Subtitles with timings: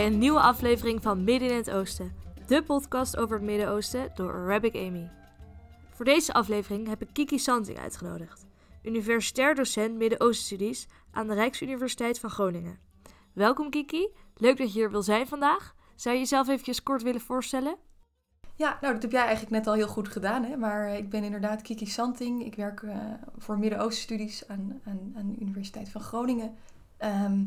[0.00, 2.12] Bij een nieuwe aflevering van Midden in het Oosten,
[2.46, 5.10] de podcast over het Midden-Oosten door Arabic Amy.
[5.90, 8.46] Voor deze aflevering heb ik Kiki Santing uitgenodigd,
[8.82, 12.78] universitair docent Midden-Oostenstudies aan de Rijksuniversiteit van Groningen.
[13.32, 15.74] Welkom Kiki, leuk dat je hier wil zijn vandaag.
[15.94, 17.76] Zou je jezelf eventjes kort willen voorstellen?
[18.54, 20.44] Ja, nou dat heb jij eigenlijk net al heel goed gedaan.
[20.44, 20.56] Hè?
[20.56, 22.44] Maar eh, ik ben inderdaad Kiki Santing.
[22.44, 22.96] Ik werk uh,
[23.38, 26.54] voor Midden-Oostenstudies aan, aan, aan, de Universiteit van Groningen.
[26.96, 27.44] Ehm,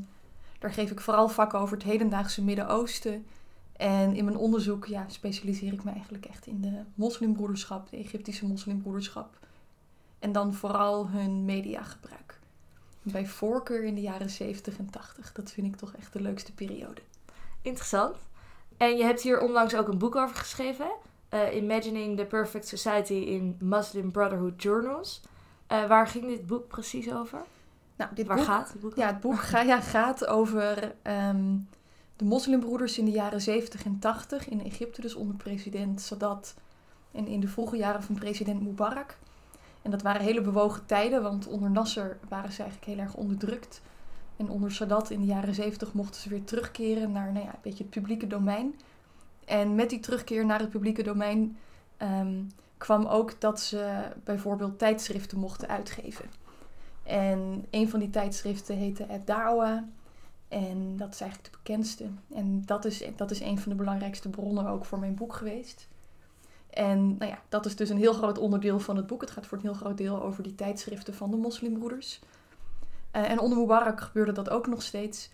[0.64, 3.26] daar geef ik vooral vakken over het hedendaagse Midden-Oosten.
[3.74, 8.46] En in mijn onderzoek ja, specialiseer ik me eigenlijk echt in de moslimbroederschap, de Egyptische
[8.46, 9.40] moslimbroederschap.
[10.20, 12.40] En dan vooral hun mediagebruik.
[13.02, 15.32] Bij voorkeur in de jaren 70 en 80.
[15.32, 17.02] Dat vind ik toch echt de leukste periode.
[17.62, 18.16] Interessant.
[18.78, 20.92] En je hebt hier onlangs ook een boek over geschreven.
[21.34, 25.22] Uh, Imagining the Perfect Society in Muslim Brotherhood Journals.
[25.72, 27.42] Uh, waar ging dit boek precies over?
[27.96, 31.68] Nou, dit waar boek, gaat het boek Ja, het boek ga, ja, gaat over um,
[32.16, 35.02] de moslimbroeders in de jaren 70 en 80 in Egypte.
[35.02, 36.56] Dus onder president Sadat
[37.12, 39.18] en in de vroege jaren van president Mubarak.
[39.82, 43.82] En dat waren hele bewogen tijden, want onder Nasser waren ze eigenlijk heel erg onderdrukt.
[44.38, 47.60] En onder Sadat in de jaren 70 mochten ze weer terugkeren naar nou ja, een
[47.62, 48.76] beetje het publieke domein.
[49.46, 51.58] En met die terugkeer naar het publieke domein
[52.02, 56.26] um, kwam ook dat ze bijvoorbeeld tijdschriften mochten uitgeven.
[57.04, 59.84] En een van die tijdschriften heette Het Dawa.
[60.48, 62.06] En dat is eigenlijk de bekendste.
[62.34, 65.88] En dat is, dat is een van de belangrijkste bronnen ook voor mijn boek geweest.
[66.70, 69.22] En nou ja, dat is dus een heel groot onderdeel van het boek.
[69.22, 72.20] Het gaat voor een heel groot deel over die tijdschriften van de moslimbroeders.
[73.16, 75.30] Uh, en onder Mubarak gebeurde dat ook nog steeds.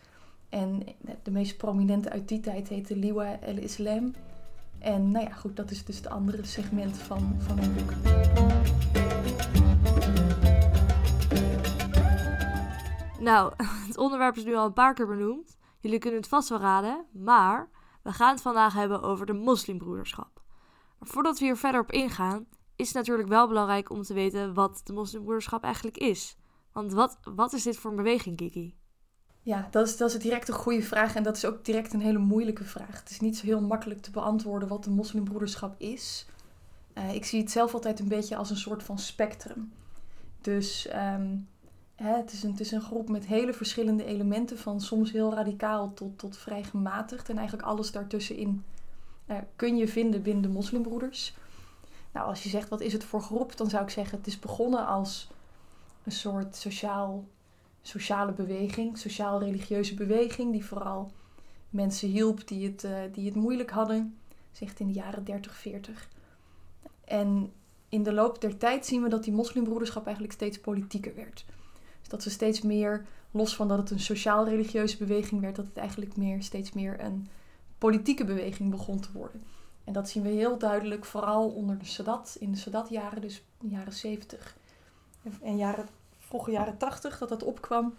[0.49, 0.83] En
[1.23, 4.13] de meest prominente uit die tijd heette Liwa el-Islam.
[4.79, 7.91] En nou ja, goed, dat is dus het andere segment van, van mijn boek.
[13.19, 13.53] Nou,
[13.87, 15.57] het onderwerp is nu al een paar keer benoemd.
[15.79, 17.69] Jullie kunnen het vast wel raden, maar
[18.03, 20.41] we gaan het vandaag hebben over de moslimbroederschap.
[20.99, 24.53] Maar voordat we hier verder op ingaan, is het natuurlijk wel belangrijk om te weten
[24.53, 26.37] wat de moslimbroederschap eigenlijk is.
[26.71, 28.77] Want wat, wat is dit voor een beweging, Kiki?
[29.41, 32.01] Ja, dat is, dat is direct een goede vraag en dat is ook direct een
[32.01, 32.99] hele moeilijke vraag.
[32.99, 36.25] Het is niet zo heel makkelijk te beantwoorden wat de moslimbroederschap is.
[36.97, 39.73] Uh, ik zie het zelf altijd een beetje als een soort van spectrum.
[40.41, 41.47] Dus um,
[42.03, 45.93] het, is een, het is een groep met hele verschillende elementen, van soms heel radicaal
[45.93, 47.29] tot, tot vrij gematigd.
[47.29, 48.63] En eigenlijk alles daartussenin
[49.27, 51.33] uh, kun je vinden binnen de moslimbroeders.
[52.11, 54.39] Nou, als je zegt wat is het voor groep, dan zou ik zeggen het is
[54.39, 55.29] begonnen als
[56.03, 57.25] een soort sociaal,
[57.81, 61.11] sociale beweging, sociaal-religieuze beweging, die vooral
[61.69, 64.17] mensen hielp die het, uh, die het moeilijk hadden,
[64.51, 66.09] zegt in de jaren 30, 40.
[67.03, 67.51] En
[67.89, 71.45] in de loop der tijd zien we dat die moslimbroederschap eigenlijk steeds politieker werd.
[72.09, 76.17] Dat ze steeds meer, los van dat het een sociaal-religieuze beweging werd, dat het eigenlijk
[76.17, 77.27] meer, steeds meer een
[77.77, 79.43] politieke beweging begon te worden.
[79.83, 83.67] En dat zien we heel duidelijk, vooral onder de Sadat, in de Sadat-jaren, dus de
[83.67, 84.57] jaren 70
[85.41, 85.87] en jaren,
[86.17, 87.93] vroege jaren 80, dat dat opkwam.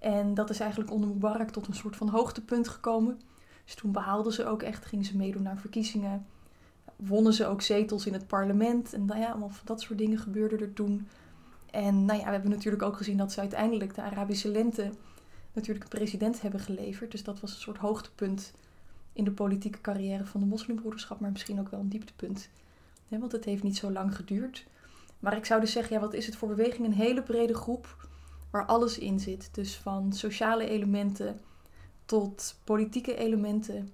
[0.00, 3.20] En dat is eigenlijk onder Mubarak tot een soort van hoogtepunt gekomen.
[3.64, 6.26] Dus toen behaalden ze ook echt, gingen ze meedoen naar verkiezingen.
[6.96, 8.92] Wonnen ze ook zetels in het parlement.
[8.92, 11.08] En nou ja, allemaal dat soort dingen gebeurde er toen.
[11.72, 14.90] En nou ja, we hebben natuurlijk ook gezien dat ze uiteindelijk de Arabische lente
[15.52, 17.10] natuurlijk een president hebben geleverd.
[17.10, 18.52] Dus dat was een soort hoogtepunt
[19.12, 22.48] in de politieke carrière van de moslimbroederschap, maar misschien ook wel een dieptepunt.
[23.08, 24.66] want het heeft niet zo lang geduurd.
[25.18, 26.86] Maar ik zou dus zeggen, ja, wat is het voor beweging?
[26.86, 28.08] Een hele brede groep
[28.50, 29.48] waar alles in zit.
[29.52, 31.40] Dus van sociale elementen
[32.04, 33.92] tot politieke elementen.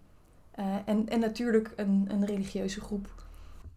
[0.59, 3.09] Uh, en, en natuurlijk een, een religieuze groep.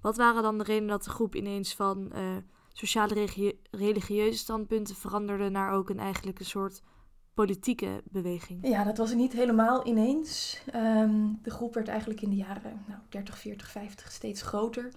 [0.01, 2.35] Wat waren dan de redenen dat de groep ineens van uh,
[2.73, 3.29] sociale
[3.71, 6.81] religieuze standpunten veranderde naar ook een eigenlijk een soort
[7.33, 8.67] politieke beweging?
[8.67, 10.61] Ja, dat was niet helemaal ineens.
[10.75, 14.91] Um, de groep werd eigenlijk in de jaren nou, 30, 40, 50 steeds groter.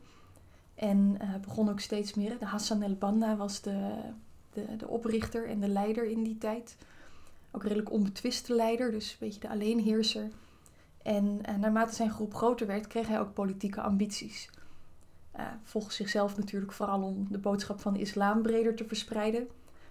[0.75, 2.39] En uh, begon ook steeds meer.
[2.39, 3.95] De Hassan el-Banna was de,
[4.53, 6.77] de, de, oprichter en de leider in die tijd.
[7.51, 10.31] Ook redelijk onbetwiste leider, dus een beetje de alleenheerser.
[11.03, 14.51] En uh, naarmate zijn groep groter werd, kreeg hij ook politieke ambities.
[15.37, 19.49] Uh, volgens zichzelf natuurlijk vooral om de boodschap van de islam breder te verspreiden.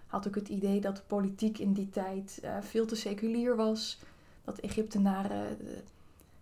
[0.08, 4.00] Had ook het idee dat de politiek in die tijd veel te seculier was.
[4.44, 5.58] Dat Egyptenaren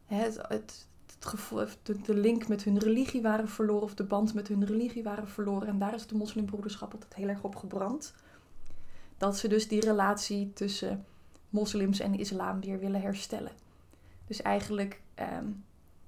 [0.05, 4.33] het, het, het gevoel, de, de, link met hun religie waren verloren of de band
[4.33, 5.67] met hun religie waren verloren.
[5.67, 8.13] En daar is de moslimbroederschap altijd heel erg op gebrand.
[9.17, 11.05] Dat ze dus die relatie tussen
[11.49, 13.51] moslims en islam weer willen herstellen.
[14.27, 15.63] Dus eigenlijk um,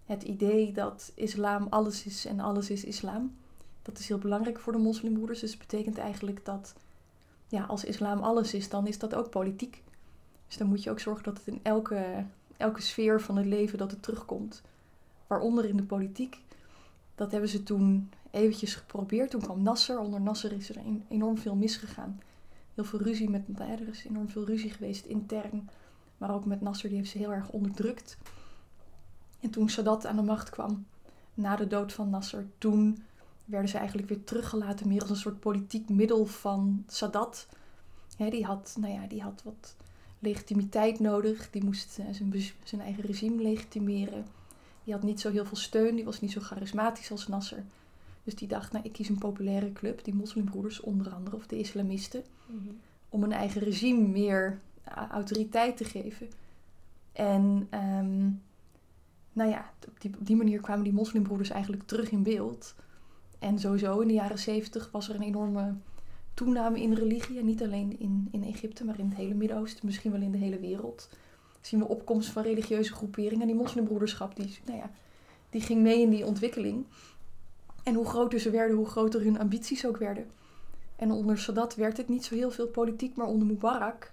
[0.05, 3.35] het idee dat islam alles is en alles is islam.
[3.81, 5.39] Dat is heel belangrijk voor de moslimbroeders.
[5.39, 6.73] Dus het betekent eigenlijk dat
[7.47, 9.83] ja, als islam alles is, dan is dat ook politiek.
[10.47, 12.25] Dus dan moet je ook zorgen dat het in elke,
[12.57, 14.61] elke sfeer van het leven dat het terugkomt.
[15.27, 16.39] Waaronder in de politiek.
[17.15, 19.29] Dat hebben ze toen eventjes geprobeerd.
[19.29, 19.99] Toen kwam Nasser.
[19.99, 22.21] Onder Nasser is er enorm veel misgegaan.
[22.73, 23.41] Heel veel ruzie met...
[23.57, 25.69] Er is enorm veel ruzie geweest intern.
[26.17, 28.17] Maar ook met Nasser, die heeft ze heel erg onderdrukt.
[29.43, 30.85] En toen Sadat aan de macht kwam,
[31.33, 33.03] na de dood van Nasser, toen
[33.45, 37.47] werden ze eigenlijk weer teruggelaten meer als een soort politiek middel van Sadat.
[38.17, 39.75] die, had, nou ja, die had wat
[40.19, 41.49] legitimiteit nodig.
[41.49, 44.25] Die moest uh, zijn, zijn eigen regime legitimeren.
[44.83, 45.95] Die had niet zo heel veel steun.
[45.95, 47.63] Die was niet zo charismatisch als Nasser.
[48.23, 51.59] Dus die dacht, nou, ik kies een populaire club, die moslimbroeders onder andere, of de
[51.59, 52.69] islamisten, mhm.
[53.09, 54.59] om een eigen regime meer
[55.09, 56.29] autoriteit te geven.
[57.11, 58.29] En ehm,
[59.33, 62.75] nou ja, op die, manier kwamen die moslimbroeders eigenlijk terug in beeld.
[63.39, 65.73] En sowieso in de jaren zeventig was er een enorme
[66.33, 67.39] toename in religie.
[67.39, 70.37] En niet alleen in, in Egypte, maar in het hele Midden-Oosten, misschien wel in de
[70.37, 71.09] hele wereld.
[71.61, 73.41] Zien we opkomst van religieuze groeperingen.
[73.41, 74.91] En die moslimbroederschap, die, nou ja,
[75.49, 76.85] die ging mee in die ontwikkeling.
[77.83, 80.25] En hoe groter ze werden, hoe groter hun ambities ook werden.
[80.95, 84.11] En onder Sadat werd het niet zo heel veel politiek, maar onder Mubarak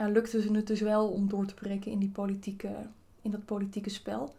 [0.00, 2.86] uh, lukte ze het dus wel om door te breken in, die politieke,
[3.28, 4.34] in dat politieke spel.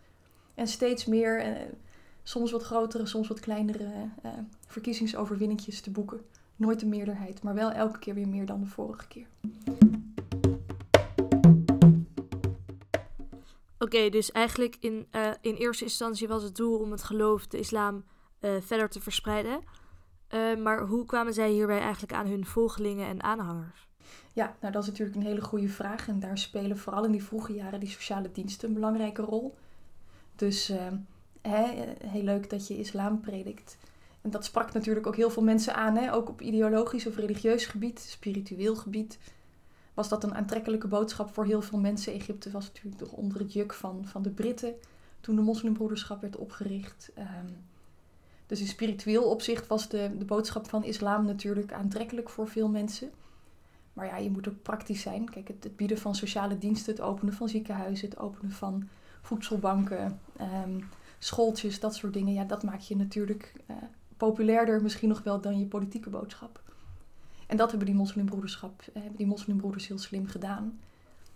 [0.56, 1.58] En steeds meer, uh,
[2.24, 4.32] soms wat grotere, soms wat kleinere uh,
[4.68, 6.22] verkiezingsoverwinningjes te boeken.
[6.56, 9.28] Nooit de meerderheid, maar wel elke keer weer meer dan de vorige keer.
[13.78, 15.08] Oké, dus eigenlijk in,
[15.42, 18.04] in eerste instantie was het doel om het geloof, de islam,
[18.40, 19.64] verder te verspreiden.
[20.64, 23.89] maar hoe kwamen zij hierbij eigenlijk aan hun volgelingen en aanhangers?
[24.34, 26.08] Ja, nou dat is natuurlijk een hele goede vraag.
[26.08, 29.56] En daar spelen vooral in die vroege jaren die sociale diensten een belangrijke rol.
[30.36, 30.78] Dus uh,
[31.42, 31.66] hè,
[32.06, 33.78] heel leuk dat je islam predikt.
[34.22, 36.14] En dat sprak natuurlijk ook heel veel mensen aan, hè?
[36.14, 39.20] ook op ideologisch of religieus gebied, spiritueel gebied.
[39.94, 42.14] Was dat een aantrekkelijke boodschap voor heel veel mensen?
[42.14, 44.74] Egypte was natuurlijk nog onder het juk van, van de Britten
[45.22, 47.12] toen de moslimbroederschap werd opgericht.
[47.18, 47.68] Um,
[48.48, 53.12] dus in spiritueel opzicht was de, de boodschap van islam natuurlijk aantrekkelijk voor veel mensen.
[54.00, 55.30] Maar ja, je moet ook praktisch zijn.
[55.30, 58.90] Kijk, het, bieden van sociale diensten, het openen van ziekenhuizen, het openen van
[59.22, 62.34] voedselbanken, um, schooltjes, dat soort dingen.
[62.34, 63.76] Ja, dat maakt je natuurlijk uh,
[64.18, 66.62] populairder misschien nog wel dan je politieke boodschap.
[67.48, 70.80] En dat hebben die moslimbroederschap, hebben die moslimbroeders heel slim gedaan.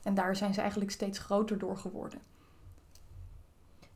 [0.04, 2.20] En daar zijn ze eigenlijk steeds groter door geworden.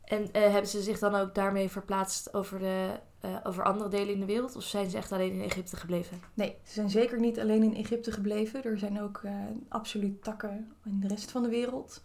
[0.03, 4.13] En uh, hebben ze zich dan ook daarmee verplaatst over, de, uh, over andere delen
[4.13, 4.55] in de wereld?
[4.55, 6.19] Of zijn ze echt alleen in Egypte gebleven?
[6.33, 8.63] Nee, ze zijn zeker niet alleen in Egypte gebleven.
[8.63, 9.31] Er zijn ook uh,
[9.67, 12.01] absoluut takken in de rest van de wereld.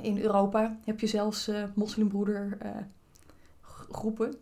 [0.00, 4.34] in Europa heb je zelfs moslimbroedergroepen.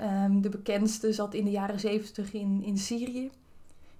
[0.00, 3.30] Um, de bekendste zat in de jaren zeventig in, in Syrië.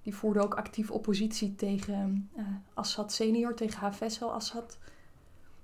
[0.03, 2.31] Die voerde ook actief oppositie tegen
[2.75, 4.79] Assad senior, tegen Hafez al-Assad.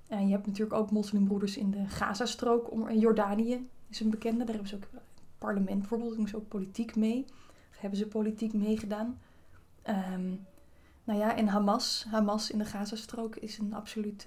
[0.09, 2.89] En je hebt natuurlijk ook moslimbroeders in de Gazastrook.
[2.89, 4.45] In Jordanië is een bekende.
[4.45, 5.03] Daar hebben ze ook
[5.43, 6.17] parlement bijvoorbeeld.
[6.17, 7.25] Doen ze ook politiek mee.
[7.71, 9.21] Hebben ze politiek meegedaan.
[9.87, 10.47] Um,
[11.05, 12.07] nou ja, en Hamas.
[12.09, 14.27] Hamas in de Gazastrook is een absoluut...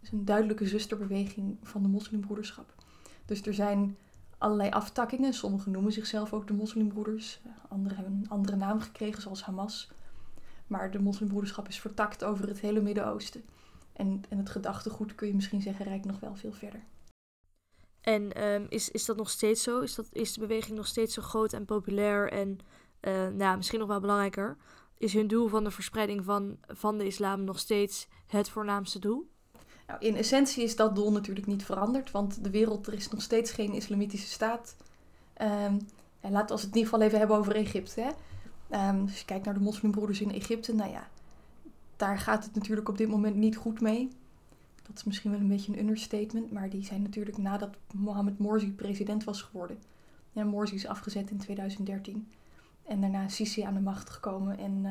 [0.00, 2.74] is een duidelijke zusterbeweging van de moslimbroederschap.
[3.24, 3.96] Dus er zijn
[4.38, 5.32] allerlei aftakkingen.
[5.32, 7.40] Sommigen noemen zichzelf ook de moslimbroeders.
[7.68, 9.90] Anderen hebben een andere naam gekregen, zoals Hamas.
[10.66, 13.42] Maar de moslimbroederschap is vertakt over het hele Midden-Oosten.
[13.92, 16.80] En, en het gedachtegoed kun je misschien zeggen rijdt nog wel veel verder.
[18.02, 19.80] En um, is, is dat nog steeds zo?
[19.80, 22.32] Is, dat, is de beweging nog steeds zo groot en populair?
[22.32, 22.58] En
[23.00, 24.56] uh, nou, misschien nog wel belangrijker,
[24.98, 29.30] is hun doel van de verspreiding van, van de islam nog steeds het voornaamste doel?
[29.86, 33.22] Nou, in essentie is dat doel natuurlijk niet veranderd, want de wereld, er is nog
[33.22, 34.76] steeds geen islamitische staat.
[35.34, 38.00] En laten we het in ieder geval even hebben over Egypte.
[38.00, 38.10] Hè?
[38.88, 41.08] Um, als je kijkt naar de moslimbroeders in Egypte, nou ja,
[41.96, 44.08] daar gaat het natuurlijk op dit moment niet goed mee.
[44.82, 48.72] Dat is misschien wel een beetje een understatement, maar die zijn natuurlijk nadat Mohammed Morsi
[48.72, 49.78] president was geworden.
[50.32, 52.28] Ja, Morsi is afgezet in 2013
[52.82, 54.58] en daarna Sisi aan de macht gekomen.
[54.58, 54.90] En uh,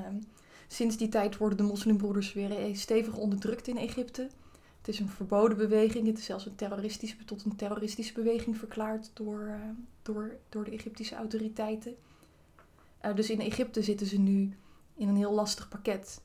[0.67, 4.29] sinds die tijd worden de moslimbroeders weer eh, stevig onderdrukt in Egypte.
[4.77, 9.11] Het is een verboden beweging, het is zelfs een terroristische, tot een terroristische beweging verklaard
[9.13, 9.55] door, uh,
[10.01, 11.95] door, door de Egyptische autoriteiten.
[13.05, 14.55] Uh, dus in Egypte zitten ze nu
[14.95, 16.21] in een heel lastig pakket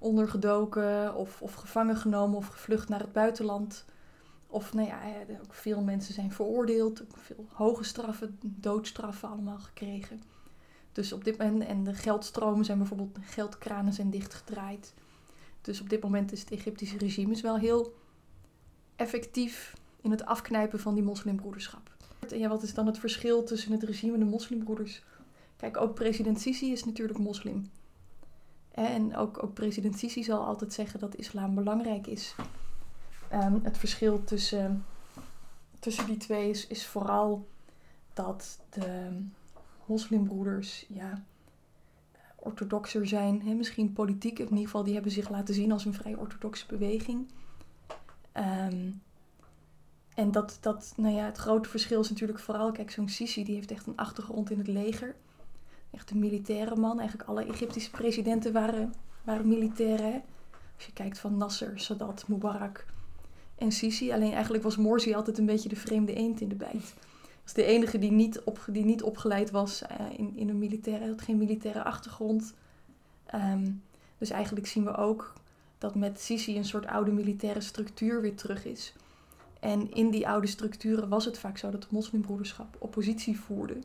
[0.00, 3.84] ondergedoken of, of gevangen genomen of gevlucht naar het buitenland.
[4.46, 4.98] Of nou ja,
[5.42, 10.22] ook veel mensen zijn veroordeeld, veel hoge straffen, doodstraffen allemaal gekregen.
[10.92, 14.94] Dus op dit moment, en de geldstromen zijn bijvoorbeeld, geldkranen zijn dichtgedraaid.
[15.60, 17.94] Dus op dit moment is het Egyptische regime is wel heel
[18.96, 21.90] effectief in het afknijpen van die moslimbroederschap.
[22.28, 25.02] En ja, wat is dan het verschil tussen het regime en de moslimbroeders?
[25.56, 27.70] Kijk, ook president Sisi is natuurlijk moslim.
[28.70, 32.34] En ook, ook president Sisi zal altijd zeggen dat islam belangrijk is.
[33.28, 34.84] Ehm, het verschil tussen,
[35.78, 37.48] tussen die twee is, is vooral
[38.12, 39.20] dat de
[39.84, 41.22] moslimbroeders ja,
[42.36, 43.42] orthodoxer zijn.
[43.42, 43.54] Hè?
[43.54, 47.28] Misschien politiek, in ieder geval, die hebben zich laten zien als een vrij orthodoxe beweging.
[48.32, 48.90] Ehm,
[50.14, 53.54] en dat, dat, nou ja, het grote verschil is natuurlijk vooral, kijk, zo'n Sisi die
[53.54, 55.14] heeft echt een achtergrond in het leger.
[55.90, 56.98] Echt een militaire man.
[56.98, 58.94] Eigenlijk alle Egyptische presidenten waren,
[59.24, 60.22] waren militairen.
[60.76, 62.86] Als je kijkt van Nasser, Sadat, Mubarak
[63.54, 64.12] en Sisi.
[64.12, 66.94] Alleen eigenlijk was Morsi altijd een beetje de vreemde eend in de bijt.
[67.42, 71.08] Was de enige die niet, op, die niet opgeleid was uh, in, in een militaire,
[71.08, 72.54] had geen militaire achtergrond.
[73.34, 73.82] Um,
[74.18, 75.32] dus eigenlijk zien we ook
[75.78, 78.92] dat met Sisi een soort oude militaire structuur weer terug is.
[79.60, 83.76] En in die oude structuren was het vaak zo dat de moslimbroederschap oppositie voerde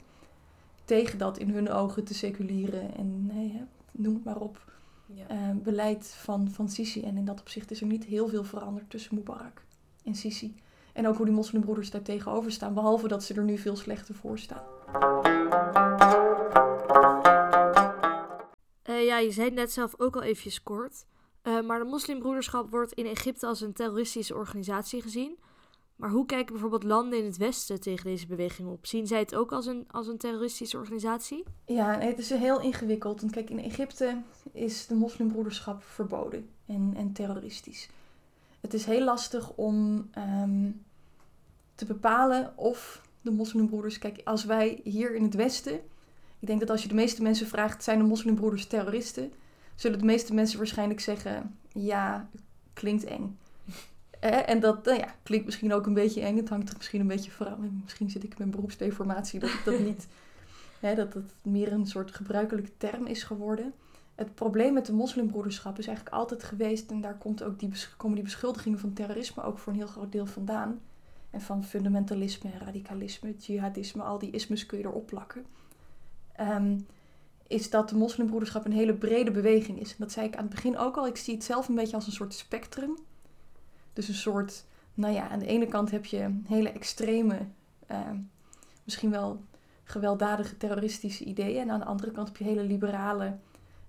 [0.86, 3.62] tegen dat in hun ogen te seculiere en nee,
[3.92, 4.74] noem het maar op
[5.06, 5.32] ja.
[5.32, 7.04] uh, beleid van, van Sisi.
[7.04, 9.62] En in dat opzicht is er niet heel veel veranderd tussen Mubarak
[10.04, 10.56] en Sisi.
[10.94, 14.16] En ook hoe die moslimbroeders daar tegenover staan, behalve dat ze er nu veel slechter
[14.16, 14.64] voor staan.
[18.90, 21.06] Uh, ja, je zei net zelf ook al eventjes kort.
[21.44, 25.38] Uh, maar de moslimbroederschap wordt in Egypte als een terroristische organisatie gezien.
[25.96, 28.86] Maar hoe kijken bijvoorbeeld landen in het Westen tegen deze beweging op?
[28.86, 31.44] Zien zij het ook als een, als een terroristische organisatie?
[31.66, 33.22] Ja, het is heel ingewikkeld.
[33.22, 34.22] Want kijk, in Egypte
[34.52, 37.90] is de moslimbroederschap verboden en, en terroristisch.
[38.62, 40.84] Het is heel lastig om um,
[41.76, 43.98] te bepalen of de moslimbroeders...
[43.98, 45.80] Kijk, als wij hier in het Westen...
[46.40, 49.34] Ik denk dat als je de meeste mensen vraagt, zijn de moslimbroeders terroristen?
[49.76, 52.30] Zullen de meeste mensen waarschijnlijk zeggen, ja,
[52.74, 53.38] klinkt eng.
[54.30, 56.38] En dat nou ja, klinkt misschien ook een beetje eng.
[56.38, 57.80] Het hangt er misschien een beetje van.
[57.84, 60.08] Misschien zit ik in mijn beroepsdeformatie dat ik dat niet.
[60.80, 63.74] hè, dat het meer een soort gebruikelijke term is geworden.
[64.16, 66.92] Het probleem met de moslimbroederschap is eigenlijk altijd geweest.
[66.92, 70.12] En daar komt ook die, komen die beschuldigingen van terrorisme ook voor een heel groot
[70.12, 70.80] deel vandaan.
[71.30, 75.46] En van fundamentalisme, radicalisme, jihadisme, al die ismes kun je erop plakken.
[76.40, 76.86] Um,
[77.48, 79.90] is dat de moslimbroederschap een hele brede beweging is.
[79.90, 81.08] En dat zei ik aan het begin ook al.
[81.08, 82.98] Ik zie het zelf een beetje als een soort spectrum.
[83.96, 87.40] Dus een soort, nou ja, aan de ene kant heb je hele extreme,
[87.92, 88.12] uh,
[88.84, 89.44] misschien wel
[89.84, 91.62] gewelddadige terroristische ideeën.
[91.62, 93.38] En aan de andere kant heb je hele liberale,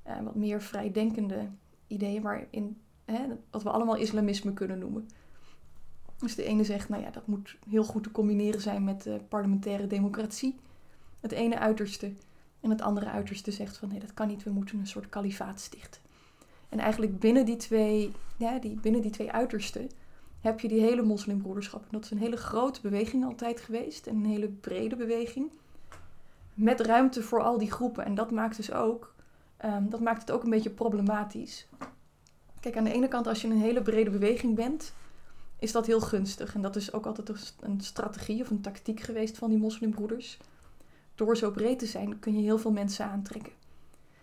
[0.06, 1.48] uh, wat meer vrijdenkende
[1.86, 3.20] ideeën, waarin, hè,
[3.50, 5.08] wat we allemaal islamisme kunnen noemen.
[6.16, 9.20] Dus de ene zegt, nou ja, dat moet heel goed te combineren zijn met de
[9.28, 10.56] parlementaire democratie.
[11.20, 12.12] Het ene uiterste.
[12.60, 15.60] En het andere uiterste zegt van nee, dat kan niet, we moeten een soort kalifaat
[15.60, 16.00] stichten.
[16.68, 19.90] En eigenlijk binnen die twee, ja, die, binnen die twee uitersten
[20.40, 21.82] heb je die hele moslimbroederschap.
[21.82, 24.06] En dat is een hele grote beweging altijd geweest.
[24.06, 25.50] En een hele brede beweging.
[26.54, 28.04] Met ruimte voor al die groepen.
[28.04, 29.14] En dat maakt dus ook,
[29.64, 31.66] um, dat maakt het ook een beetje problematisch.
[32.60, 34.92] Kijk, aan de ene kant als je een hele brede beweging bent,
[35.58, 36.54] is dat heel gunstig.
[36.54, 40.38] En dat is ook altijd een strategie of een tactiek geweest van die moslimbroeders.
[41.14, 43.52] Door zo breed te zijn kun je heel veel mensen aantrekken.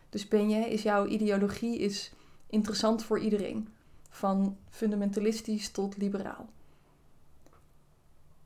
[0.09, 2.11] Dus ben je, is jouw ideologie is
[2.53, 3.67] interessant voor iedereen.
[4.09, 6.49] Van fundamentalistisch tot liberaal.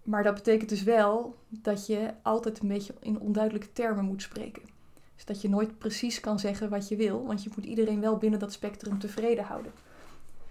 [0.03, 4.63] Maar dat betekent dus wel dat je altijd een beetje in onduidelijke termen moet spreken.
[5.15, 8.17] Dus dat je nooit precies kan zeggen wat je wil, want je moet iedereen wel
[8.17, 9.71] binnen dat spectrum tevreden houden.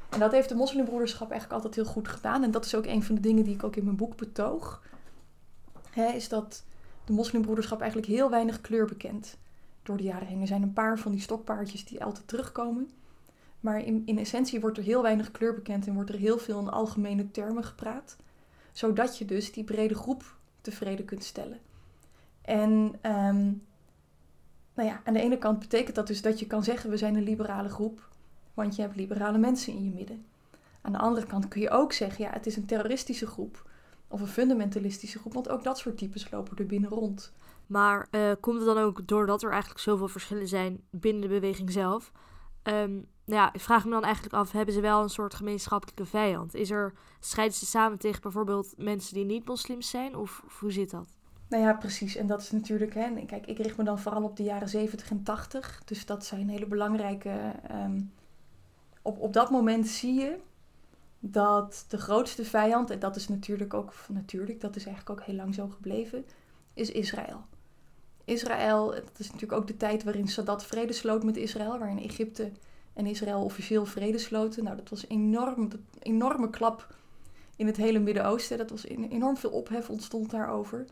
[0.08, 2.42] En dat heeft de moslimbroederschap eigenlijk altijd heel goed gedaan.
[2.42, 4.82] En dat is ook een van de dingen die ik ook in mijn boek betoog.
[6.14, 6.64] is dat
[7.04, 9.36] de moslimbroederschap eigenlijk heel weinig kleur bekent
[9.82, 10.40] door de jaren heen.
[10.40, 12.90] Er zijn een paar van die stokpaardjes die altijd terugkomen.
[13.66, 16.61] Maar in, in essentie wordt er heel weinig kleur bekend en wordt er heel veel
[16.61, 18.16] in algemene termen gepraat.
[18.73, 21.58] Zodat je dus die brede groep tevreden kunt stellen.
[22.42, 22.70] En
[23.02, 23.62] um,
[24.75, 27.14] nou ja, aan de ene kant betekent dat dus dat je kan zeggen we zijn
[27.14, 28.08] een liberale groep,
[28.54, 30.25] want je hebt liberale mensen in je midden.
[30.80, 33.70] Aan de andere kant kun je ook zeggen ja, het is een terroristische groep
[34.08, 37.32] of een fundamentalistische groep, want ook dat soort types lopen er binnen rond.
[37.66, 41.73] Maar uh, komt het dan ook doordat er eigenlijk zoveel verschillen zijn binnen de beweging
[41.73, 42.12] zelf?
[42.62, 46.04] Um, nou ja, ik vraag me dan eigenlijk af, hebben ze wel een soort gemeenschappelijke
[46.04, 46.54] vijand?
[46.54, 50.16] Is er, strijden ze samen tegen bijvoorbeeld mensen die niet moslims zijn?
[50.16, 51.06] Of, hoe zit dat?
[51.49, 52.16] Nou ja, precies.
[52.16, 55.11] En dat is natuurlijk, hè, kijk, ik richt me dan vooral op de jaren 70
[55.11, 55.83] en 80.
[55.85, 57.52] Dus dat zijn hele belangrijke.
[57.71, 58.12] Um,
[59.02, 60.38] op, op dat moment zie je
[61.18, 65.37] dat de grootste vijand, en dat is natuurlijk ook, natuurlijk, dat is eigenlijk ook heel
[65.37, 66.25] lang zo gebleven,
[66.75, 67.45] is Israël.
[68.25, 72.50] Israël, dat is natuurlijk ook de tijd waarin Sadat vrede sloot met Israël, waarin Egypte
[72.96, 74.64] en Israël officieel vrede sloten.
[74.64, 76.94] Nou, dat was enorm, een enorme klap
[77.56, 78.58] in het hele Midden-Oosten.
[78.58, 80.86] Dat was enorm veel ophef ontstond daarover.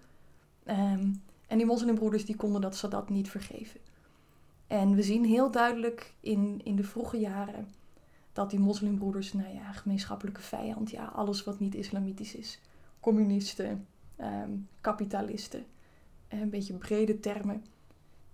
[0.66, 3.80] Um, en die moslimbroeders die konden dat Sadat niet vergeven.
[4.66, 7.68] En we zien heel duidelijk in, in de vroege jaren
[8.32, 12.60] dat die moslimbroeders, nou ja, gemeenschappelijke vijand, ja, alles wat niet islamitisch is,
[13.00, 15.64] communisten, ehm, kapitalisten,
[16.28, 17.64] een beetje brede termen.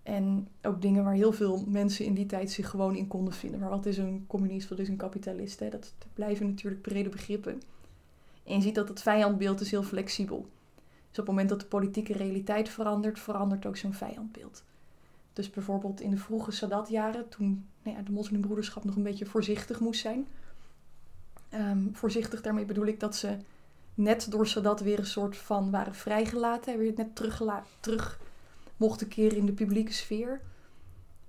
[0.03, 3.61] En ook dingen waar heel veel mensen in die tijd zich gewoon in konden vinden.
[3.61, 5.61] Maar wat is een communist, wat is een kapitalist?
[5.61, 5.69] Hè?
[5.69, 7.63] Dat blijven natuurlijk brede begrippen.
[8.45, 10.47] En je ziet dat het vijandbeeld is heel flexibel.
[11.11, 14.65] Dus op het moment dat de politieke realiteit verandert, verandert ook zo'n vijandbeeld.
[15.33, 19.81] Dus bijvoorbeeld in de vroege Sadat-jaren, toen nou ja, de moslimbroederschap nog een beetje voorzichtig
[19.81, 20.27] moest zijn.
[21.49, 23.37] Ehm, voorzichtig, daarmee bedoel ik dat ze
[23.95, 26.79] net door Sadat weer een soort van waren vrijgelaten.
[26.79, 27.17] Weer net
[27.81, 28.19] terug
[28.81, 30.41] mochten keren in de publieke sfeer.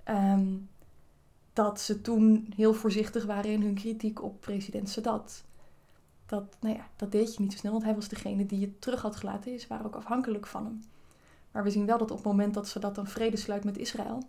[0.04, 0.56] Ehm,
[1.52, 5.44] dat ze toen heel voorzichtig waren in hun kritiek op president Sadat.
[6.26, 8.78] Dat, nou ja, dat deed je niet zo snel, want hij was degene die je
[8.78, 9.60] terug had gelaten.
[9.60, 10.82] Ze waren ook afhankelijk van hem.
[11.50, 14.22] Maar we zien wel dat op het moment dat Sadat een vrede sluit met Israël,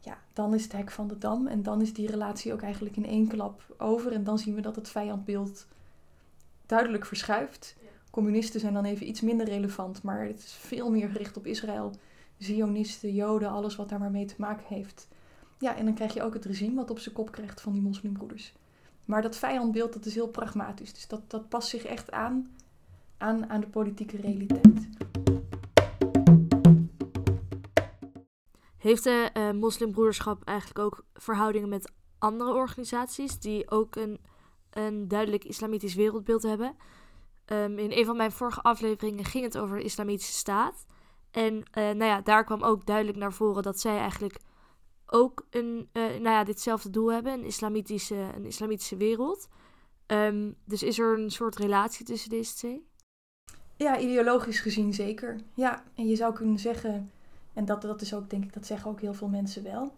[0.00, 2.96] ja, dan is het hek van de dam en dan is die relatie ook eigenlijk
[2.96, 4.12] in één klap over.
[4.12, 5.66] En dan zien we dat het vijandbeeld
[6.66, 7.76] duidelijk verschuift.
[8.10, 11.92] Communisten zijn dan even iets minder relevant, maar het is veel meer gericht op Israël.
[12.38, 15.08] Zionisten, Joden, alles wat daar maar mee te maken heeft.
[15.58, 17.82] Ja, en dan krijg je ook het regime wat op zijn kop krijgt van die
[17.82, 18.52] moslimbroeders.
[19.04, 20.92] Maar dat vijandbeeld, dat is heel pragmatisch.
[20.92, 22.54] Dus dat, dat past zich echt aan,
[23.18, 24.88] aan aan de politieke realiteit.
[28.76, 34.20] Heeft de uh, moslimbroederschap eigenlijk ook verhoudingen met andere organisaties die ook een,
[34.70, 36.76] een duidelijk islamitisch wereldbeeld hebben?
[37.46, 40.86] Um, in een van mijn vorige afleveringen ging het over de islamitische staat.
[41.34, 44.38] En uh, nou ja, daar kwam ook duidelijk naar voren dat zij eigenlijk
[45.06, 49.48] ook een, uh, nou ja, ditzelfde doel hebben, een islamitische, een islamitische wereld.
[50.06, 52.86] Um, dus is er een soort relatie tussen deze twee?
[53.76, 55.40] Ja, ideologisch gezien zeker.
[55.54, 57.10] Ja, en je zou kunnen zeggen,
[57.52, 59.94] en dat, dat is ook, denk ik, dat zeggen ook heel veel mensen wel.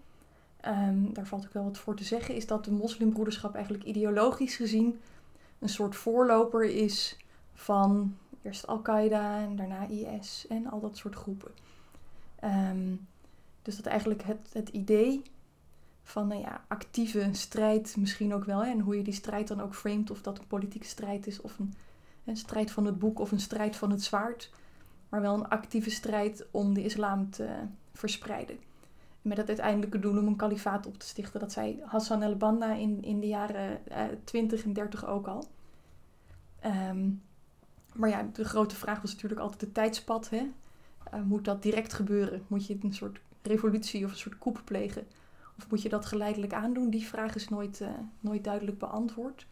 [0.66, 4.56] Um, daar valt ook wel wat voor te zeggen, is dat de moslimbroederschap eigenlijk ideologisch
[4.56, 5.00] gezien
[5.58, 7.16] een soort voorloper is
[7.54, 11.50] van eerst Al-Qaeda en daarna IS en al dat soort groepen.
[12.44, 13.06] Um,
[13.62, 15.22] dus dat eigenlijk het, het idee
[16.02, 18.64] van nou ja, actieve strijd misschien ook wel.
[18.64, 20.10] Hè, en hoe je die strijd dan ook framet.
[20.10, 23.76] Of dat een politieke strijd is of een, strijd van het boek of een strijd
[23.76, 24.50] van het zwaard.
[25.08, 27.48] Maar wel een actieve strijd om de islam te
[27.92, 28.58] verspreiden.
[29.22, 31.40] Met het uiteindelijke doel om een kalifaat op te stichten.
[31.40, 35.44] Dat zei Hassan el-Banna in, in de jaren eh, 20 en 30 ook al.
[36.64, 37.22] Um,
[37.96, 40.30] maar ja, de grote vraag was natuurlijk altijd het tijdspad.
[40.30, 40.50] Hè?
[41.14, 42.44] Uh, moet dat direct gebeuren?
[42.46, 45.06] Moet je een soort revolutie of een soort koep plegen?
[45.58, 46.90] Of moet je dat geleidelijk aandoen?
[46.90, 47.88] Die vraag is nooit, uh,
[48.20, 49.46] nooit duidelijk beantwoord.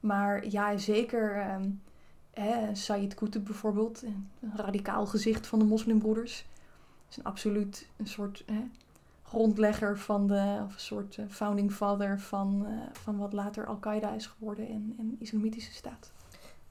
[0.00, 1.46] Maar ja, zeker
[2.30, 6.46] hè, Sayyid Qutb bijvoorbeeld, een radicaal gezicht van de moslimbroeders.
[7.10, 8.44] Is een absoluut een soort
[9.22, 14.26] grondlegger van de, of een soort uh, founding father van, van wat later Al-Qaeda is
[14.26, 16.12] geworden in de islamitische staat.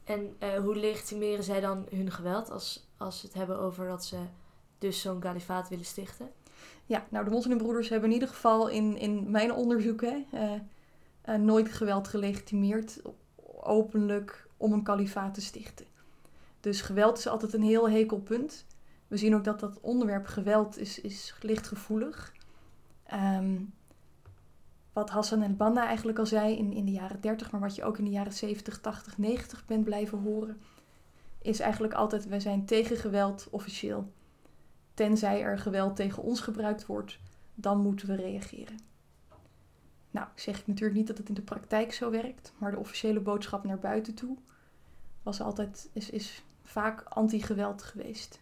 [0.07, 4.05] En uh, hoe legitimeren zij dan hun geweld als, als ze het hebben over dat
[4.05, 4.17] ze
[4.77, 6.29] dus zo'n kalifaat willen stichten?
[6.85, 10.51] Ja, nou de moslimbroeders hebben in ieder geval in, in mijn onderzoeken uh,
[11.25, 13.01] uh, nooit geweld gelegitimeerd
[13.61, 15.85] openlijk om een kalifaat te stichten.
[16.59, 18.65] Dus geweld is altijd een heel hekel punt.
[19.07, 22.33] We zien ook dat dat onderwerp geweld is, is licht gevoelig.
[23.13, 23.73] Um,
[24.97, 27.83] wat Hassan el Banna eigenlijk al zei in, in de jaren 30, maar wat je
[27.83, 30.61] ook in de jaren 70, 80, 90 bent blijven horen,
[31.41, 34.11] is eigenlijk altijd: wij zijn tegen geweld officieel.
[34.93, 37.19] Tenzij er geweld tegen ons gebruikt wordt,
[37.55, 38.75] dan moeten we reageren.
[40.11, 43.19] Nou, zeg ik natuurlijk niet dat het in de praktijk zo werkt, maar de officiële
[43.19, 44.37] boodschap naar buiten toe
[45.23, 48.39] was altijd, is, is vaak anti-geweld geweest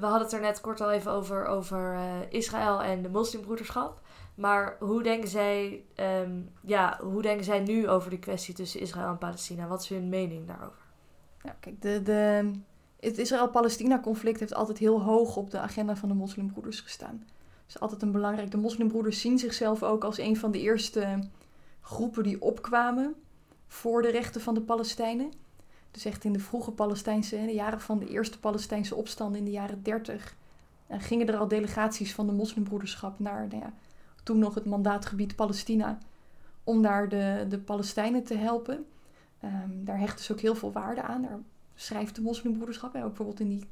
[0.00, 4.00] we hadden het er net kort al even over, over uh, Israël en de moslimbroederschap.
[4.34, 5.84] Maar hoe denken, zij,
[6.22, 9.66] um, ja, hoe denken zij nu over de kwestie tussen Israël en Palestina?
[9.66, 10.80] Wat is hun mening daarover?
[11.60, 12.50] Kijk, de, de,
[13.00, 17.24] het Israël-Palestina-conflict heeft altijd heel hoog op de agenda van de moslimbroeders gestaan.
[17.26, 18.50] Het is altijd een belangrijk.
[18.50, 21.18] De moslimbroeders zien zichzelf ook als een van de eerste
[21.80, 23.14] groepen die opkwamen
[23.66, 25.32] voor de rechten van de Palestijnen.
[25.90, 29.50] Dus echt in de vroege Palestijnse, de jaren van de eerste Palestijnse opstand in de
[29.50, 30.36] jaren 30,
[30.90, 33.72] uh, gingen er al delegaties van de moslimbroederschap naar nou ja,
[34.22, 35.98] toen nog het mandaatgebied Palestina,
[36.64, 38.86] om daar de, de Palestijnen te helpen.
[39.44, 41.22] Um, daar hechten ze ook heel veel waarde aan.
[41.22, 41.38] Daar
[41.74, 43.64] schrijft de moslimbroederschap, ook bijvoorbeeld in die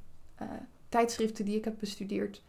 [0.42, 0.48] uh,
[0.88, 2.42] tijdschriften die ik heb bestudeerd,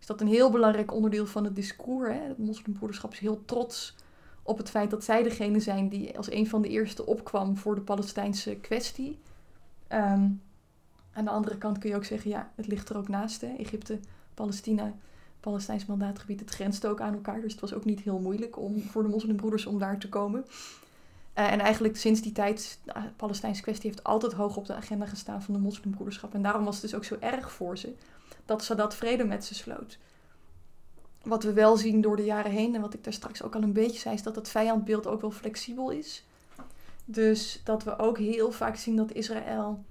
[0.00, 2.12] is dat een heel belangrijk onderdeel van het discours.
[2.12, 2.20] Hè?
[2.20, 3.94] Het moslimbroederschap is heel trots
[4.46, 7.74] op het feit dat zij degene zijn die als een van de eerste opkwam voor
[7.74, 9.18] de Palestijnse kwestie.
[9.88, 10.42] Um,
[11.12, 13.40] Aan de andere kant kun je ook zeggen, ja, het ligt er ook naast.
[13.40, 13.54] Hè?
[13.58, 13.98] Egypte,
[14.34, 14.92] Palestina,
[15.40, 17.40] Palestijns mandaatgebied, het grenst ook aan elkaar.
[17.40, 20.44] Dus het was ook niet heel moeilijk om, voor de moslimbroeders om daar te komen.
[21.38, 25.06] Uh, en eigenlijk sinds die tijd, de Palestijnse kwestie heeft altijd hoog op de agenda
[25.06, 26.34] gestaan van de moslimbroederschap.
[26.34, 27.94] En daarom was het dus ook zo erg voor ze
[28.44, 29.98] dat ze dat vrede met ze sloot.
[31.26, 33.62] Wat we wel zien door de jaren heen, en wat ik daar straks ook al
[33.62, 36.24] een beetje zei, is dat het vijandbeeld ook wel flexibel is.
[37.04, 39.84] Dus dat we ook heel vaak zien dat Israël.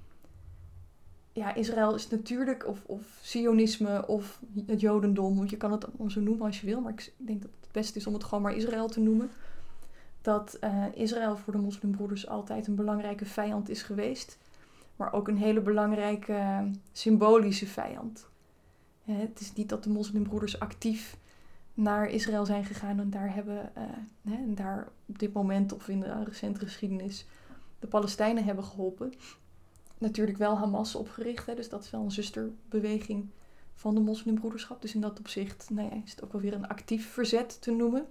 [1.33, 5.45] Ja, Israël is natuurlijk, of, of Zionisme, of het Jodendom.
[5.47, 8.07] Je kan het zo noemen als je wil, maar ik denk dat het beste is
[8.07, 9.29] om het gewoon maar Israël te noemen.
[10.21, 14.37] Dat uh, Israël voor de moslimbroeders altijd een belangrijke vijand is geweest.
[14.95, 18.27] Maar ook een hele belangrijke symbolische vijand.
[19.03, 21.17] Het is niet dat de moslimbroeders actief
[21.75, 23.83] naar Israël zijn gegaan en daar hebben, uh,
[24.21, 27.25] hè, en daar op dit moment of in de recente geschiedenis
[27.79, 29.13] de Palestijnen hebben geholpen.
[29.97, 33.29] Natuurlijk wel Hamas opgericht, hè, dus dat is wel een zusterbeweging
[33.73, 34.81] van de moslimbroederschap.
[34.81, 38.05] Dus in dat opzicht nou is het ook wel weer een actief verzet te noemen.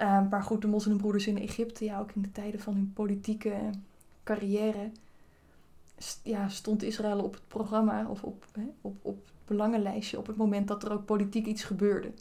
[0.00, 3.70] Uh, maar goed, de moslimbroeders in Egypte, ja, ook in de tijden van hun politieke
[4.24, 4.90] carrière,
[6.22, 10.68] ja, stond Israël op het programma of op, hè, op, op belangenlijstje op het moment
[10.68, 12.12] dat er ook politiek iets gebeurde.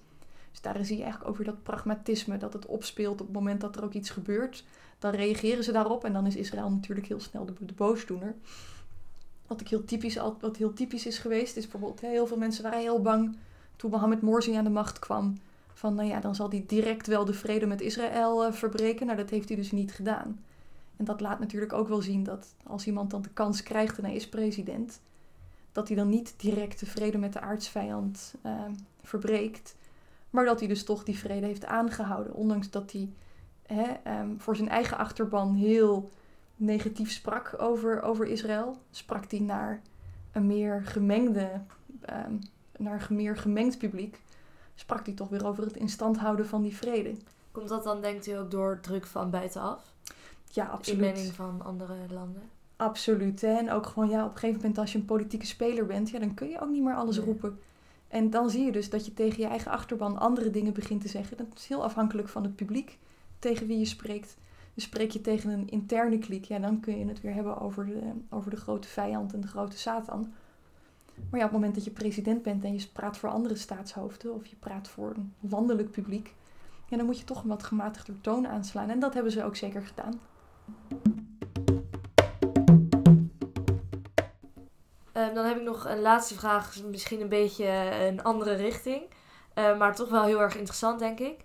[0.51, 3.75] Dus daarin zie je eigenlijk weer dat pragmatisme, dat het opspeelt op het moment dat
[3.75, 4.63] er ook iets gebeurt.
[4.99, 8.35] Dan reageren ze daarop en dan is Israël natuurlijk heel snel de, boosdoener.
[9.47, 12.79] Wat, ik heel typisch, wat heel typisch is geweest, is bijvoorbeeld heel veel mensen waren
[12.79, 13.37] heel bang
[13.75, 15.37] toen Mohammed Morsi aan de macht kwam.
[15.73, 19.05] Van nou ja, dan zal hij direct wel de vrede met Israël uh, verbreken.
[19.05, 20.39] Nou, dat heeft hij dus niet gedaan.
[20.97, 24.03] En dat laat natuurlijk ook wel zien dat als iemand dan de kans krijgt en
[24.03, 25.01] hij is president,
[25.71, 28.61] dat hij dan niet direct de vrede met de aardsvijand uh,
[29.01, 29.75] verbreekt.
[30.31, 32.33] Maar dat hij dus toch die vrede heeft aangehouden.
[32.33, 33.09] Ondanks dat hij
[33.65, 36.09] hè, um, voor zijn eigen achterban heel
[36.55, 39.81] negatief sprak over, over Israël, sprak hij naar
[40.31, 41.49] een meer gemengde,
[42.27, 42.39] um,
[42.77, 44.21] naar een meer gemengd publiek,
[44.75, 47.15] sprak hij toch weer over het instand houden van die vrede.
[47.51, 49.93] Komt dat dan, denkt u, ook door druk van buitenaf?
[50.51, 51.01] Ja, absoluut.
[51.01, 52.41] Inmenging van andere landen?
[52.75, 53.41] Absoluut.
[53.41, 53.57] Hè?
[53.57, 56.19] En ook gewoon, ja, op een gegeven moment als je een politieke speler bent, ja,
[56.19, 57.25] dan kun je ook niet meer alles nee.
[57.25, 57.59] roepen.
[58.11, 61.07] En dan zie je dus dat je tegen je eigen achterban andere dingen begint te
[61.07, 61.37] zeggen.
[61.37, 62.97] Dat is heel afhankelijk van het publiek
[63.39, 64.37] tegen wie je spreekt.
[64.73, 67.85] Dus spreek je tegen een interne kliek, ja, dan kun je het weer hebben over
[67.85, 70.33] de, over de grote vijand en de grote Satan.
[71.29, 74.33] Maar ja, op het moment dat je president bent en je praat voor andere staatshoofden
[74.33, 76.33] of je praat voor een landelijk publiek,
[76.89, 78.89] dan moet je toch een wat gematigder toon aanslaan.
[78.89, 80.19] En dat hebben ze ook zeker gedaan.
[85.27, 87.67] Um, dan heb ik nog een laatste vraag, misschien een beetje
[88.07, 89.03] een andere richting.
[89.55, 91.39] Uh, maar toch wel heel erg interessant, denk ik.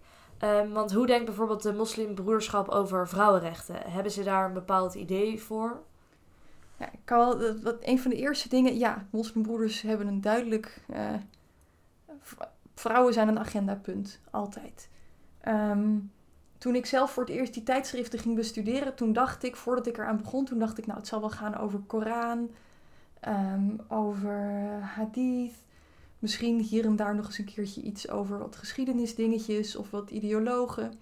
[0.45, 3.77] Um, want hoe denkt bijvoorbeeld de moslimbroederschap over vrouwenrechten?
[3.91, 5.83] Hebben ze daar een bepaald idee voor?
[6.79, 10.83] Ja, ik kan wel, wat, een van de eerste dingen, ja, moslimbroeders hebben een duidelijk.
[10.91, 11.15] Uh,
[12.75, 14.89] vrouwen zijn een agendapunt, altijd.
[16.59, 19.99] Toen ik zelf voor het eerst die tijdschriften ging bestuderen, toen dacht ik, voordat ik
[19.99, 22.51] eraan begon, toen dacht ik, nou, het zal wel gaan over Koran,
[23.29, 24.41] um, over
[24.83, 25.55] hadith.
[26.19, 30.93] Misschien hier en daar nog eens een keertje iets over wat geschiedenisdingetjes of wat ideologen.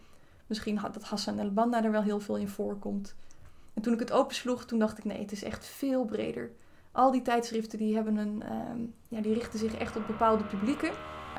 [0.47, 3.15] Misschien dat Hassan el-Banna er wel heel veel in voorkomt.
[3.75, 6.51] En toen ik het opensloeg, toen dacht ik nee, het is echt veel breder.
[6.93, 10.91] Al die tijdschriften die hebben een, um, ja, die richten zich echt op bepaalde publieken.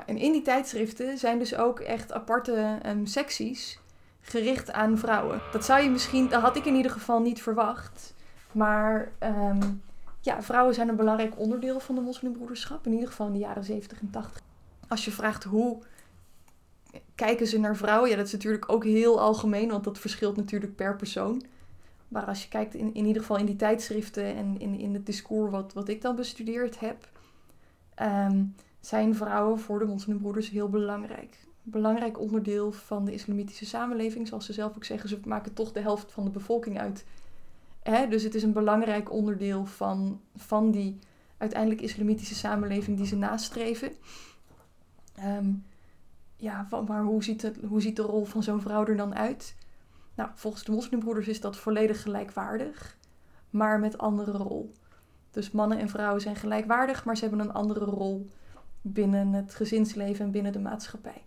[0.05, 3.79] En in die tijdschriften zijn dus ook echt aparte um, secties
[4.21, 5.41] gericht aan vrouwen.
[5.51, 8.13] Dat zou je misschien, dat had ik in ieder geval niet verwacht.
[8.51, 9.11] Maar
[10.25, 12.85] ja, vrouwen zijn een belangrijk onderdeel van de moslimbroederschap.
[12.85, 14.41] In ieder geval in de jaren 70 en 80.
[14.87, 15.81] Als je vraagt hoe
[17.15, 20.75] kijken ze naar vrouwen, ja, dat is natuurlijk ook heel algemeen, want dat verschilt natuurlijk
[20.75, 21.43] per persoon.
[22.07, 25.05] Maar als je kijkt in, in ieder geval in die tijdschriften en in, in het
[25.05, 27.09] discours wat, wat ik dan bestudeerd heb,
[28.01, 31.37] um, zijn vrouwen voor de moslimbroeders heel belangrijk.
[31.61, 35.79] Belangrijk onderdeel van de islamitische samenleving, zoals ze zelf ook zeggen, ze maken toch de
[35.79, 37.05] helft van de bevolking uit
[37.89, 40.99] Hè, dus het is een belangrijk onderdeel van, van die
[41.37, 43.91] uiteindelijk islamitische samenleving die ze nastreven.
[45.23, 45.65] Um,
[46.35, 49.55] ja, maar hoe ziet, het, hoe ziet de rol van zo'n vrouw er dan uit?
[50.15, 52.97] Nou, volgens de moslimbroeders is dat volledig gelijkwaardig,
[53.49, 54.71] maar met andere rol.
[55.31, 58.29] Dus mannen en vrouwen zijn gelijkwaardig, maar ze hebben een andere rol
[58.81, 61.21] binnen het gezinsleven en binnen de maatschappij.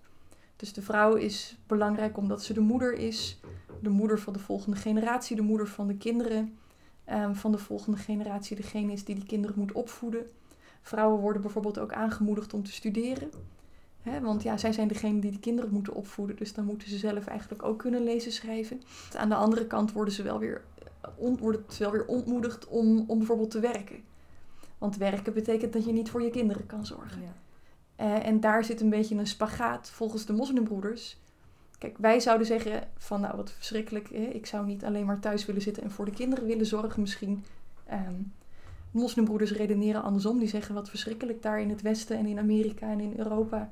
[0.59, 3.41] Dus de vrouw is belangrijk omdat ze de moeder is,
[3.81, 6.59] de moeder van de volgende generatie, de moeder van de kinderen
[7.11, 10.27] um, van de volgende generatie, degene is die die kinderen moet opvoeden.
[10.83, 13.31] Vrouwen worden bijvoorbeeld ook aangemoedigd om te studeren.
[14.23, 17.27] Want ja, zij zijn degene die de kinderen moeten opvoeden, dus dan moeten ze zelf
[17.27, 18.83] eigenlijk ook kunnen lezen schrijven.
[19.17, 20.63] Aan de andere kant worden ze wel weer,
[21.17, 24.01] on, wordt het wel weer ontmoedigd om, om bijvoorbeeld te werken.
[24.79, 27.23] Want werken betekent dat je niet voor je kinderen kan zorgen.
[27.23, 27.48] Ja.
[27.99, 31.17] Eh, en daar zit een beetje een spagaat volgens de moslimbroeders.
[31.79, 34.09] Kijk, wij zouden zeggen van nou wat verschrikkelijk.
[34.13, 34.23] Hè?
[34.23, 37.45] Ik zou niet alleen maar thuis willen zitten en voor de kinderen willen zorgen misschien.
[37.87, 38.15] Ehm,
[38.91, 40.39] moslimbroeders redeneren andersom.
[40.39, 43.69] Die zeggen wat verschrikkelijk daar in het Westen en in Amerika en in Europa.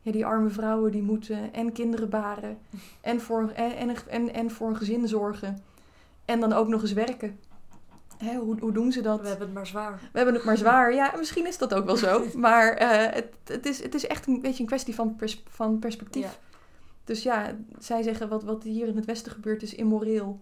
[0.00, 2.58] Ja, die arme vrouwen die moeten en kinderen baren
[3.00, 5.62] en voor, en, en, en, en voor een gezin zorgen.
[6.24, 7.38] En dan ook nog eens werken.
[8.18, 9.20] Hè, hoe, hoe doen ze dat?
[9.20, 9.98] We hebben het maar zwaar.
[10.12, 10.94] We hebben het maar zwaar.
[10.94, 12.24] Ja, misschien is dat ook wel zo.
[12.34, 15.78] Maar eh, het, het, is, het is echt een beetje een kwestie van, pers- van
[15.78, 16.22] perspectief.
[16.22, 16.36] Ja.
[17.04, 20.38] Dus ja, zij zeggen wat, wat hier in het Westen gebeurt is immoreel.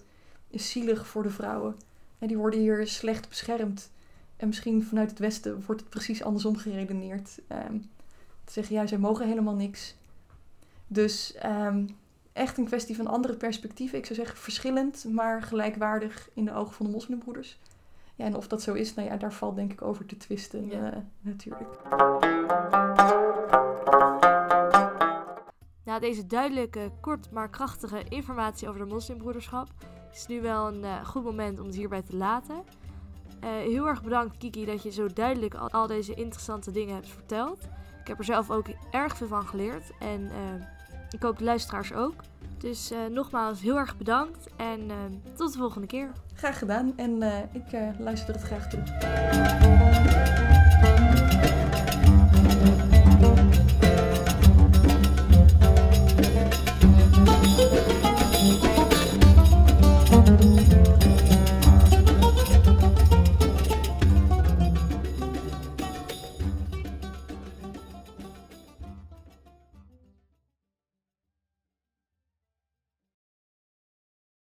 [0.50, 1.76] Is zielig voor de vrouwen.
[2.18, 3.90] En die worden hier slecht beschermd.
[4.36, 7.34] En misschien vanuit het Westen wordt het precies andersom geredeneerd.
[8.44, 9.94] Te zeggen, ja, zij mogen helemaal niks.
[10.86, 11.86] Dus ehm,
[12.36, 13.98] echt een kwestie van andere perspectieven.
[13.98, 17.58] Ik zou zeggen verschillend, maar gelijkwaardig in de ogen van de moslimbroeders.
[18.14, 20.66] Ja, en of dat zo is, nou ja, daar valt denk ik over te twisten
[20.66, 20.92] Ja.
[20.92, 21.68] eh, natuurlijk.
[25.84, 29.68] Na deze duidelijke, kort maar krachtige informatie over de moslimbroederschap
[30.12, 32.62] is het nu wel een eh, goed moment om het hierbij te laten.
[33.40, 37.08] Eh, heel erg bedankt Kiki dat je zo duidelijk al, al deze interessante dingen hebt
[37.08, 37.58] verteld.
[38.00, 40.30] Ik heb er zelf ook erg veel van geleerd en
[41.10, 42.14] ik hoop de luisteraars ook.
[42.58, 44.96] Dus eh, nogmaals heel erg bedankt en eh,
[45.36, 46.10] tot de volgende keer.
[46.34, 50.15] Graag gedaan en eh, ik luister het graag toe.